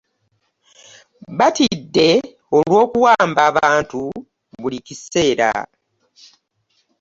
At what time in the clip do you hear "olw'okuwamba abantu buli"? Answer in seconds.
2.57-4.77